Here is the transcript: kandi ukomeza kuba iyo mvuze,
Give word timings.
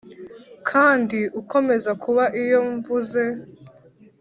kandi 0.69 1.19
ukomeza 1.41 1.91
kuba 2.03 2.23
iyo 2.41 2.59
mvuze, 2.71 3.23